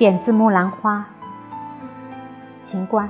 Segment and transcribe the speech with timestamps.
[0.00, 1.04] 点自《木兰花》，
[2.70, 3.06] 秦观。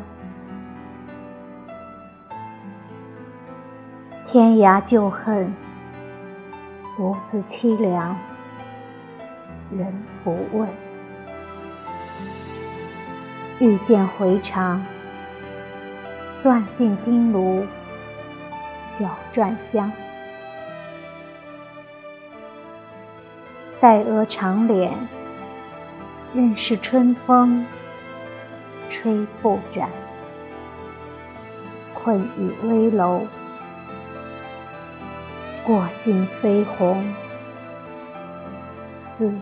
[4.26, 5.54] 天涯旧恨，
[6.96, 8.16] 独自凄凉，
[9.70, 10.68] 人不问。
[13.60, 14.84] 欲见回肠，
[16.42, 17.64] 断尽丁炉，
[18.98, 19.92] 小篆香。
[23.80, 24.92] 黛额长脸，
[26.32, 27.66] 任是春风
[28.88, 29.90] 吹不展，
[31.92, 33.26] 困倚危楼
[35.64, 37.04] 过尽飞鸿，
[39.18, 39.32] 字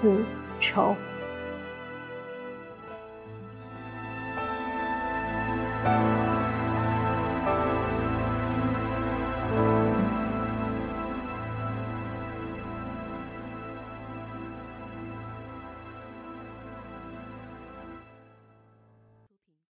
[0.00, 0.24] 字
[0.60, 0.96] 愁。